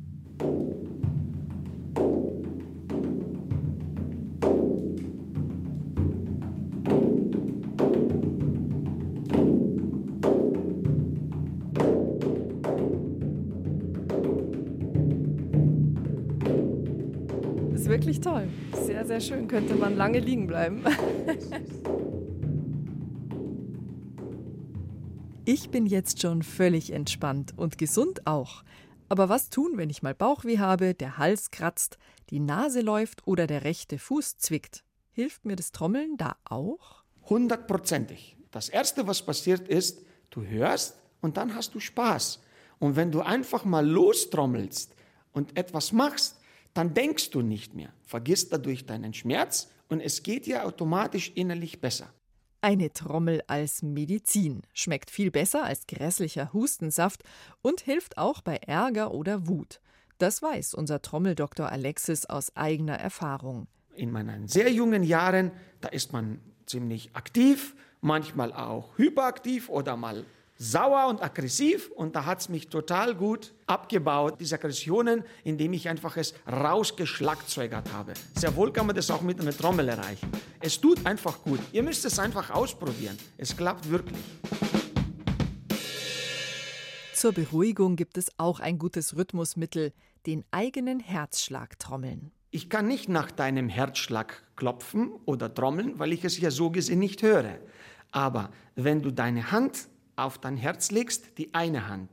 [18.09, 18.47] Wirklich toll.
[18.87, 19.47] Sehr, sehr schön.
[19.47, 20.83] Könnte man lange liegen bleiben.
[25.45, 28.63] Ich bin jetzt schon völlig entspannt und gesund auch.
[29.07, 31.97] Aber was tun, wenn ich mal Bauchweh habe, der Hals kratzt,
[32.29, 34.83] die Nase läuft oder der rechte Fuß zwickt?
[35.09, 37.03] Hilft mir das Trommeln da auch?
[37.27, 38.37] Hundertprozentig.
[38.51, 42.41] Das Erste, was passiert ist, du hörst und dann hast du Spaß.
[42.77, 44.93] Und wenn du einfach mal lostrommelst
[45.31, 46.38] und etwas machst,
[46.79, 51.81] dann denkst du nicht mehr, vergisst dadurch deinen Schmerz und es geht dir automatisch innerlich
[51.81, 52.13] besser.
[52.61, 57.25] Eine Trommel als Medizin schmeckt viel besser als grässlicher Hustensaft
[57.61, 59.81] und hilft auch bei Ärger oder Wut.
[60.19, 63.67] Das weiß unser Trommeldoktor Alexis aus eigener Erfahrung.
[63.93, 70.25] In meinen sehr jungen Jahren, da ist man ziemlich aktiv, manchmal auch hyperaktiv oder mal
[70.61, 75.87] sauer und aggressiv und da hat es mich total gut abgebaut, diese Aggressionen, indem ich
[75.87, 78.13] einfach es rausgeschlagzeugert habe.
[78.35, 80.29] Sehr wohl kann man das auch mit einer Trommel erreichen.
[80.59, 81.61] Es tut einfach gut.
[81.71, 83.17] Ihr müsst es einfach ausprobieren.
[83.37, 84.19] Es klappt wirklich.
[87.13, 89.93] Zur Beruhigung gibt es auch ein gutes Rhythmusmittel,
[90.25, 92.31] den eigenen Herzschlag trommeln.
[92.51, 96.99] Ich kann nicht nach deinem Herzschlag klopfen oder trommeln, weil ich es ja so gesehen
[96.99, 97.59] nicht höre.
[98.11, 99.87] Aber wenn du deine Hand
[100.25, 102.09] auf dein Herz legst, die eine Hand,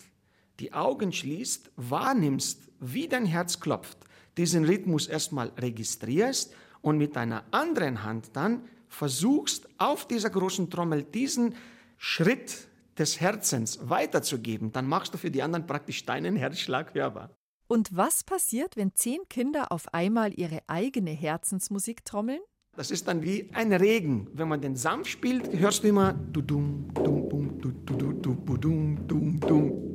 [0.60, 3.98] die Augen schließt, wahrnimmst, wie dein Herz klopft,
[4.36, 11.02] diesen Rhythmus erstmal registrierst und mit deiner anderen Hand dann versuchst, auf dieser großen Trommel
[11.02, 11.54] diesen
[11.96, 17.30] Schritt des Herzens weiterzugeben, dann machst du für die anderen praktisch deinen Herzschlag hörbar.
[17.68, 22.40] Und was passiert, wenn zehn Kinder auf einmal ihre eigene Herzensmusik trommeln?
[22.76, 24.28] Das ist dann wie ein Regen.
[24.34, 28.56] Wenn man den sanft spielt, hörst du immer du dum dum bum du du du
[28.58, 29.85] dum dum dum.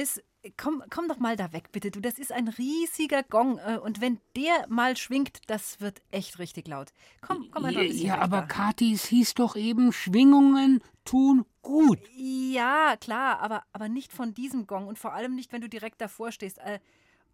[0.00, 0.22] Elvis,
[0.56, 1.90] komm, komm doch mal da weg, bitte.
[1.90, 3.58] Du, das ist ein riesiger Gong.
[3.58, 6.92] äh, Und wenn der mal schwingt, das wird echt richtig laut.
[7.20, 8.46] Komm, komm mal Ja, ein bisschen ja aber da.
[8.46, 11.98] Kathi, es hieß doch eben, Schwingungen tun gut.
[12.16, 16.00] Ja, klar, aber, aber nicht von diesem Gong und vor allem nicht, wenn du direkt
[16.00, 16.58] davor stehst.
[16.58, 16.78] Äh,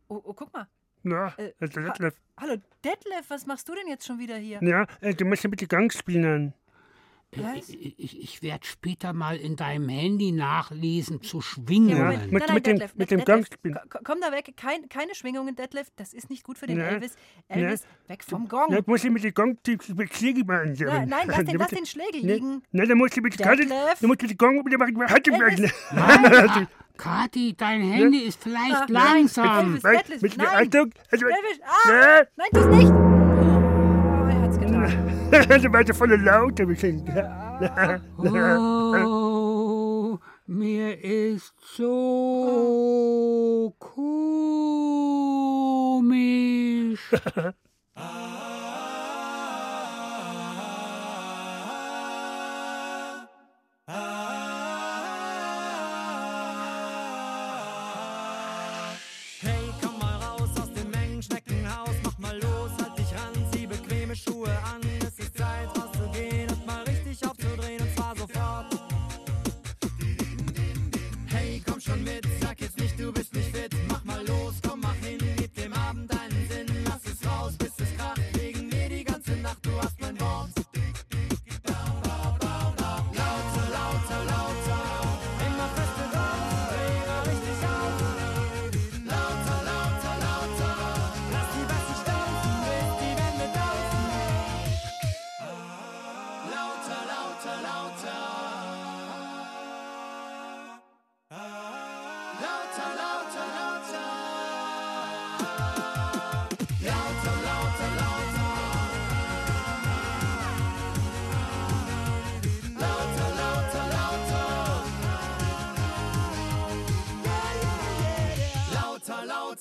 [0.09, 0.67] oh, oh, guck mal.
[1.03, 2.15] Na, Äh, der ha- Detlef.
[2.37, 4.59] Hallo, Detlef, was machst du denn jetzt schon wieder hier?
[4.63, 6.53] Ja, äh, du musst ein bisschen Gang spielen.
[7.35, 7.69] Was?
[7.69, 11.97] Ich, ich, ich werde später mal in deinem Handy nachlesen zu Schwingungen.
[11.99, 13.79] Ja, mit- nein, nein, mit dem- Detlef, mit dem Detlef, Gang spielen.
[13.91, 15.89] ko- Komm da weg, Kein, keine Schwingungen, Detlef.
[15.97, 17.15] Das ist nicht gut für den Ja, Elvis.
[17.49, 18.73] Elvis, weg vom Gong.
[18.73, 19.77] Ja, muss ich mit dem Gang die
[20.13, 20.73] Schläge machen.
[20.79, 22.63] Nein, nein, lass den, lass den Schlägel liegen.
[22.73, 23.57] Nein, dann musst du mit Detlef?
[23.59, 23.99] Detlef.
[24.01, 25.23] Du musst mit dem Gang wieder machen.
[25.23, 26.69] Den Elvis, Gang.
[26.97, 29.75] Kathi, dein Handy ist vielleicht nein, langsam.
[29.77, 30.47] Elvis, Detlef, Mit nein.
[30.69, 30.91] Achtung.
[31.11, 32.23] Also, Elvis, ah, Ja.
[32.37, 33.26] nein, tu's nicht.
[34.87, 35.53] Oh, er hat's getan.
[35.53, 36.61] also weiter voller Laut.
[36.61, 37.03] ein bisschen.
[39.05, 44.31] Oh, mir ist so komisch.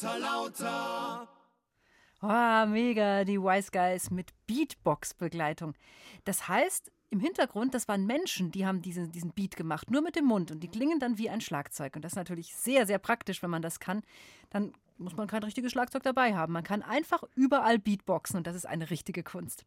[0.04, 1.28] lauter, lauter.
[2.22, 5.74] Oh, mega, die Wise Guys mit Beatbox-Begleitung.
[6.24, 10.16] Das heißt, im Hintergrund, das waren Menschen, die haben diesen, diesen Beat gemacht, nur mit
[10.16, 10.52] dem Mund.
[10.52, 11.96] Und die klingen dann wie ein Schlagzeug.
[11.96, 14.02] Und das ist natürlich sehr, sehr praktisch, wenn man das kann.
[14.50, 16.54] Dann muss man kein richtiges Schlagzeug dabei haben.
[16.54, 19.66] Man kann einfach überall Beatboxen und das ist eine richtige Kunst.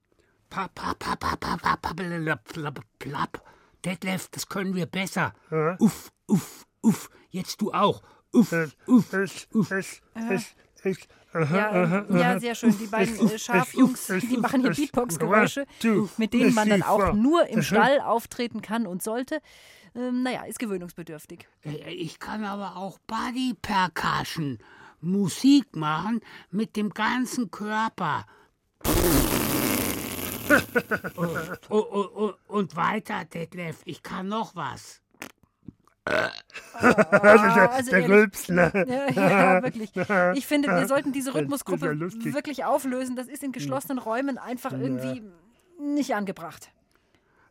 [3.85, 5.33] Detlef, das können wir besser.
[5.79, 7.11] Uff, uff, uff.
[7.31, 8.03] Jetzt du auch.
[8.33, 8.53] Uff,
[8.87, 9.15] uff,
[9.53, 9.73] uff.
[11.35, 12.77] Ja, ähm, ja, sehr schön.
[12.79, 15.67] Die beiden äh, Schafjungs, die machen hier Beatbox-Geräusche,
[16.17, 19.41] mit denen man dann auch nur im Stall auftreten kann und sollte.
[19.95, 21.47] Ähm, naja, ist gewöhnungsbedürftig.
[21.65, 24.59] Äh, Ich kann aber auch Body Percussion.
[25.01, 26.21] Musik machen
[26.51, 28.27] mit dem ganzen Körper.
[31.17, 31.37] und,
[31.69, 35.03] und, und, und weiter, Detlef, ich kann noch was.
[36.81, 38.09] also der.
[38.09, 38.71] Rülps, ne?
[38.89, 39.91] Ja, ja, wirklich.
[40.35, 42.35] Ich finde, wir sollten diese ja Rhythmusgruppe lustig.
[42.35, 43.17] wirklich auflösen.
[43.17, 45.23] Das ist in geschlossenen Räumen einfach irgendwie
[45.81, 46.71] nicht angebracht.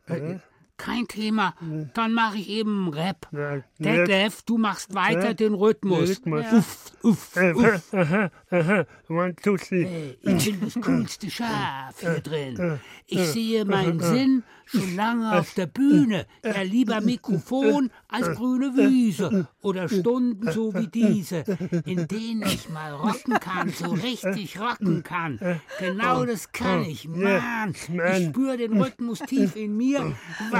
[0.06, 0.38] Äh,
[0.78, 1.54] Kein Thema.
[1.94, 3.26] Dann mache ich eben Rap.
[3.32, 5.34] Ja, Detlef, du machst weiter Ja.
[5.34, 6.08] den Rhythmus.
[6.10, 6.44] Rhythmus.
[6.52, 7.92] Uff, uff, Äh, uff.
[7.92, 8.86] aha, aha.
[9.08, 9.82] One, two, three.
[9.84, 12.58] Äh, Ich bin das coolste Schaf hier drin.
[12.58, 12.76] äh,
[13.06, 16.26] Ich äh, sehe meinen äh, Sinn schon lange auf der Bühne.
[16.44, 21.38] Ja, lieber Mikrofon als grüne Wiese oder Stunden so wie diese,
[21.86, 25.40] in denen ich mal rocken kann, so richtig rocken kann.
[25.78, 27.72] Genau das kann ich, Mann.
[27.72, 30.14] Ich spüre den Rhythmus tief in mir,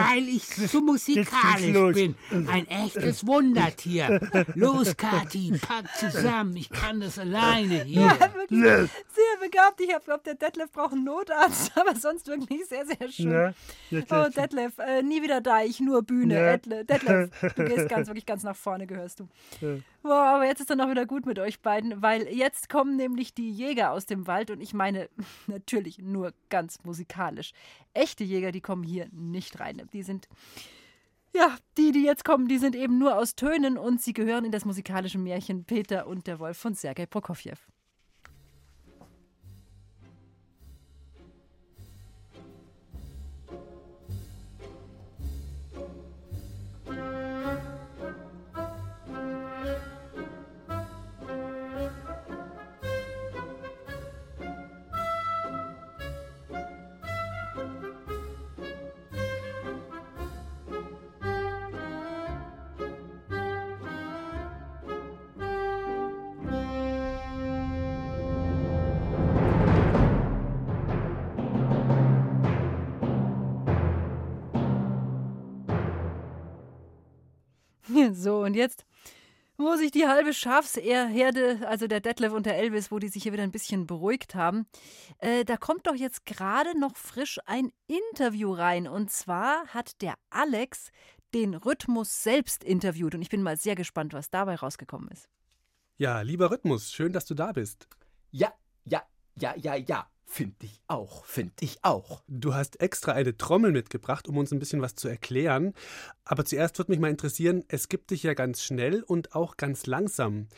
[0.08, 2.14] weil ich so musikalisch bin.
[2.48, 4.20] Ein echtes Wundertier.
[4.54, 6.56] Los, Kathi, pack zusammen.
[6.56, 8.02] Ich kann das alleine hier.
[8.02, 9.80] Ja, wirklich sehr begabt.
[9.80, 13.54] Ich glaube, der Detlef braucht einen Notarzt, aber sonst wirklich sehr, sehr schön.
[14.10, 16.58] Oh, Detlef, äh, nie wieder Deich, nur Bühne.
[16.58, 19.28] Detlef, du gehst ganz, wirklich ganz nach vorne, gehörst du.
[20.08, 23.34] Wow, aber jetzt ist dann auch wieder gut mit euch beiden, weil jetzt kommen nämlich
[23.34, 25.10] die Jäger aus dem Wald und ich meine
[25.46, 27.52] natürlich nur ganz musikalisch.
[27.92, 29.86] Echte Jäger, die kommen hier nicht rein.
[29.92, 30.26] Die sind,
[31.34, 34.50] ja, die, die jetzt kommen, die sind eben nur aus Tönen und sie gehören in
[34.50, 37.56] das musikalische Märchen Peter und der Wolf von Sergei Prokofjew.
[78.14, 78.84] So, und jetzt
[79.58, 83.32] wo sich die halbe Schafsherde, also der Detlef und der Elvis, wo die sich hier
[83.32, 84.66] wieder ein bisschen beruhigt haben,
[85.18, 88.86] äh, da kommt doch jetzt gerade noch frisch ein Interview rein.
[88.86, 90.92] Und zwar hat der Alex
[91.34, 93.16] den Rhythmus selbst interviewt.
[93.16, 95.28] Und ich bin mal sehr gespannt, was dabei rausgekommen ist.
[95.96, 97.88] Ja, lieber Rhythmus, schön, dass du da bist.
[98.30, 98.52] Ja,
[98.84, 99.02] ja,
[99.34, 100.08] ja, ja, ja.
[100.30, 102.22] Finde ich auch, finde ich auch.
[102.28, 105.72] Du hast extra eine Trommel mitgebracht, um uns ein bisschen was zu erklären.
[106.26, 109.86] Aber zuerst würde mich mal interessieren, es gibt dich ja ganz schnell und auch ganz
[109.86, 110.48] langsam.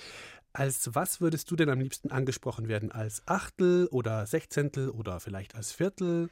[0.53, 2.91] Als was würdest du denn am liebsten angesprochen werden?
[2.91, 6.31] Als Achtel oder Sechzehntel oder vielleicht als Viertel?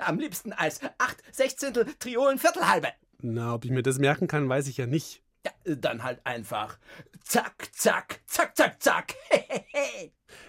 [0.00, 2.88] Am liebsten als acht Sechzehntel Triolen Viertelhalbe.
[3.22, 5.22] Na, ob ich mir das merken kann, weiß ich ja nicht.
[5.44, 6.78] Ja, dann halt einfach
[7.22, 9.14] zack, zack, zack, zack, zack.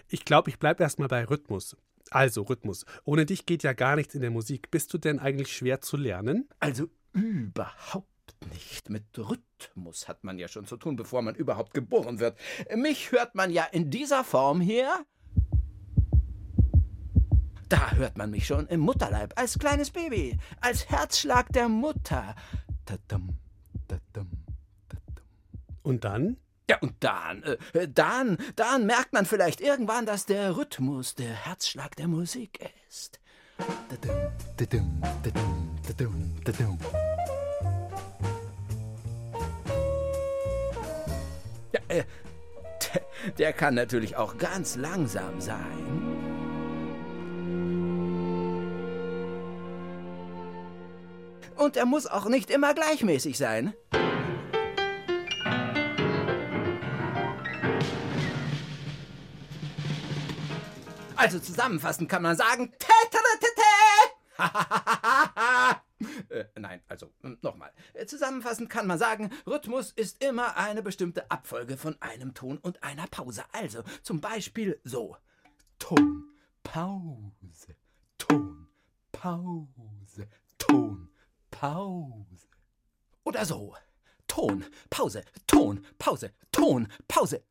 [0.08, 1.76] Ich glaube, ich bleibe erstmal bei Rhythmus.
[2.12, 2.86] Also, Rhythmus.
[3.04, 4.70] Ohne dich geht ja gar nichts in der Musik.
[4.72, 6.48] Bist du denn eigentlich schwer zu lernen?
[6.60, 8.08] Also überhaupt
[8.52, 8.89] nicht.
[8.89, 12.38] Mit Rhythmus hat man ja schon zu tun, bevor man überhaupt geboren wird.
[12.76, 15.06] Mich hört man ja in dieser Form hier.
[17.68, 22.36] Da hört man mich schon im Mutterleib, als kleines Baby, als Herzschlag der Mutter.
[22.86, 23.39] Tadam,
[23.88, 24.35] tadam.
[25.86, 26.38] Und dann?
[26.68, 31.96] Ja, und dann, äh, dann, dann merkt man vielleicht irgendwann, dass der Rhythmus der Herzschlag
[31.96, 32.60] der Musik
[32.90, 33.20] ist.
[41.72, 42.04] Ja, äh,
[42.82, 43.02] der,
[43.38, 46.16] der kann natürlich auch ganz langsam sein.
[51.58, 53.76] Und er muss auch nicht immer gleichmäßig sein.
[61.26, 62.71] Also zusammenfassend kann man sagen,
[66.30, 67.11] äh, nein, also
[67.41, 67.71] nochmal.
[68.05, 73.07] Zusammenfassend kann man sagen, Rhythmus ist immer eine bestimmte Abfolge von einem Ton und einer
[73.07, 73.43] Pause.
[73.53, 75.17] Also zum Beispiel so.
[75.80, 76.26] Ton,
[76.61, 77.76] Pause,
[78.19, 78.67] Ton,
[79.11, 80.28] Pause,
[80.59, 81.09] Ton,
[81.49, 82.47] Pause.
[83.23, 83.76] Oder so.
[84.28, 87.43] Ton, Pause, Ton, Pause, Ton, Pause.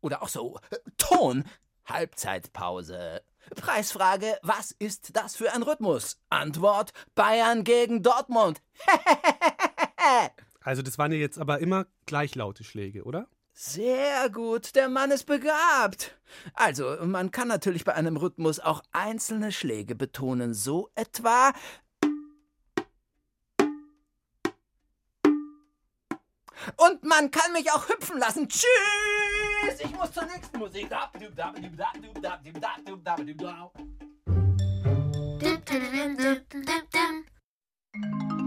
[0.00, 0.58] Oder auch so.
[0.96, 1.44] Ton,
[1.88, 3.22] Halbzeitpause.
[3.56, 6.20] Preisfrage, was ist das für ein Rhythmus?
[6.28, 8.62] Antwort, Bayern gegen Dortmund.
[10.60, 13.26] Also das waren ja jetzt aber immer gleichlaute Schläge, oder?
[13.54, 16.18] Sehr gut, der Mann ist begabt.
[16.52, 21.52] Also, man kann natürlich bei einem Rhythmus auch einzelne Schläge betonen, so etwa.
[26.76, 28.48] Und man kann mich auch hüpfen lassen.
[28.48, 29.37] Tschüss!
[29.78, 30.88] Ich muss zur nächsten Musik.
[37.92, 38.37] Hm,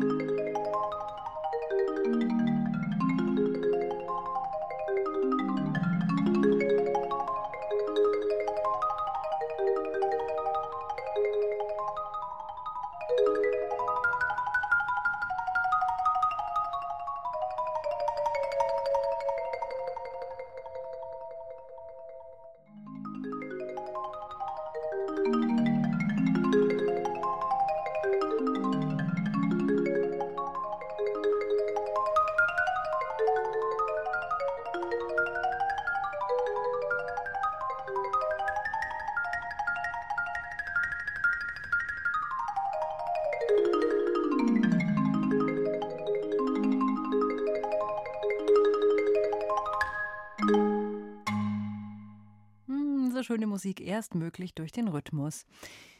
[54.01, 55.45] erst möglich durch den Rhythmus.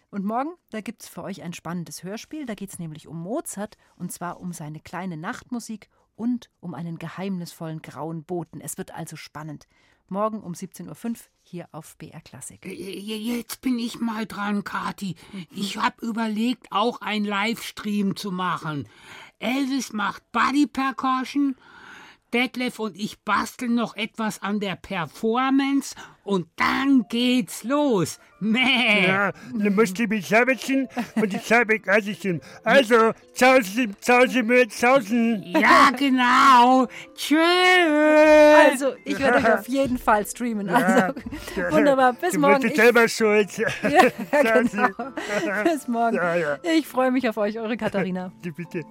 [0.09, 2.47] Und morgen, da gibt es für euch ein spannendes Hörspiel.
[2.47, 6.97] Da geht es nämlich um Mozart und zwar um seine kleine Nachtmusik und um einen
[6.97, 8.59] geheimnisvollen grauen Boten.
[8.59, 9.67] Es wird also spannend.
[10.07, 12.65] Morgen um 17.05 Uhr hier auf BR Klassik.
[12.65, 15.15] Jetzt bin ich mal dran, Kathi.
[15.51, 18.89] Ich habe überlegt, auch einen Livestream zu machen.
[19.37, 21.55] Elvis macht Body Percussion,
[22.33, 28.19] Detlef und ich basteln noch etwas an der Performance und dann geht's los.
[28.39, 29.05] Mäh.
[29.07, 32.41] Ja, du musst die Beschabelchen und die Scheibegassischen.
[32.63, 35.43] Also, Zausen, Zausen, mit Zausen.
[35.45, 36.87] Ja, genau.
[37.15, 37.37] Tschüss.
[38.71, 40.69] Also, ich werde euch auf jeden Fall streamen.
[40.69, 41.13] Also,
[41.55, 41.71] Ja.
[41.71, 42.13] wunderbar.
[42.13, 42.61] Bis du morgen.
[42.61, 43.57] bist Ich- selber schuld.
[43.57, 43.67] Ja,
[44.41, 44.87] genau.
[45.63, 46.15] Bis morgen.
[46.15, 46.57] Ja, ja.
[46.75, 48.31] Ich freue mich auf euch, eure Katharina.
[48.41, 48.83] Bitte.